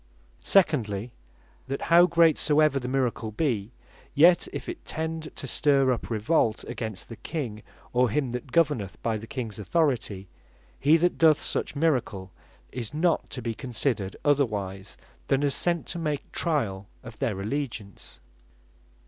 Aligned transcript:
Secondly, 0.43 1.11
that 1.67 1.83
how 1.93 2.07
great 2.07 2.39
soever 2.39 2.79
the 2.79 2.87
miracle 2.87 3.29
be, 3.29 3.71
yet 4.15 4.47
if 4.51 4.67
it 4.67 4.83
tend 4.83 5.29
to 5.35 5.45
stir 5.45 5.91
up 5.91 6.09
revolt 6.09 6.63
against 6.67 7.07
the 7.07 7.17
King, 7.17 7.61
or 7.93 8.09
him 8.09 8.31
that 8.31 8.51
governeth 8.51 8.99
by 9.03 9.15
the 9.19 9.27
Kings 9.27 9.59
authority, 9.59 10.27
he 10.79 10.97
that 10.97 11.19
doth 11.19 11.39
such 11.39 11.75
miracle, 11.75 12.31
is 12.71 12.95
not 12.95 13.29
to 13.29 13.43
be 13.43 13.53
considered 13.53 14.15
otherwise 14.25 14.97
than 15.27 15.43
as 15.43 15.53
sent 15.53 15.85
to 15.85 15.99
make 15.99 16.31
triall 16.31 16.87
of 17.03 17.19
their 17.19 17.39
allegiance. 17.39 18.19